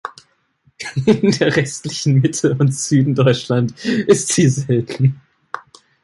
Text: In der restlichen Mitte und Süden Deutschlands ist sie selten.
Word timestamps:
In 1.05 1.29
der 1.29 1.55
restlichen 1.55 2.21
Mitte 2.21 2.55
und 2.57 2.73
Süden 2.73 3.13
Deutschlands 3.13 3.85
ist 3.85 4.29
sie 4.29 4.49
selten. 4.49 5.21